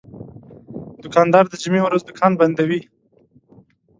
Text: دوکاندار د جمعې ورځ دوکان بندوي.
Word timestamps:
دوکاندار 1.03 1.43
د 1.49 1.53
جمعې 1.61 1.81
ورځ 1.83 2.01
دوکان 2.05 2.31
بندوي. 2.39 2.81